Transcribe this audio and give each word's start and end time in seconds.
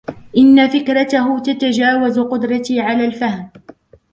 إن 0.37 0.69
فكرته 0.69 1.39
تتجاوز 1.39 2.19
قدرتي 2.19 2.79
على 2.79 3.05
الفهم. 3.05 3.49